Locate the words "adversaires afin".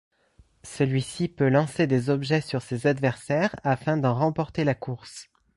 2.87-3.97